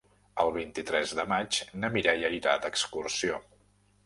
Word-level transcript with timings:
El 0.43 0.47
vint-i-tres 0.53 1.13
de 1.19 1.25
maig 1.33 1.59
na 1.83 1.93
Mireia 1.99 2.33
irà 2.39 2.57
d'excursió. 2.65 3.39